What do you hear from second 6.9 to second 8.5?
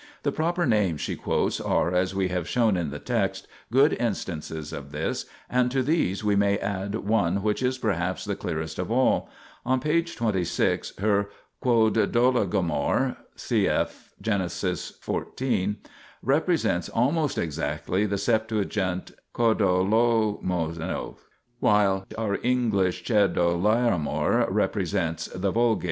one which is perhaps the